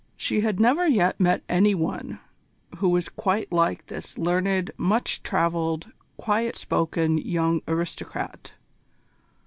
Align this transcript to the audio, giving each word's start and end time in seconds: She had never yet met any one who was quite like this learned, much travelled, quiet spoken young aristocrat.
She 0.17 0.41
had 0.41 0.59
never 0.59 0.87
yet 0.87 1.19
met 1.19 1.43
any 1.47 1.75
one 1.75 2.19
who 2.79 2.89
was 2.89 3.07
quite 3.07 3.51
like 3.51 3.85
this 3.85 4.17
learned, 4.17 4.71
much 4.75 5.21
travelled, 5.21 5.91
quiet 6.17 6.55
spoken 6.55 7.19
young 7.19 7.61
aristocrat. 7.67 8.53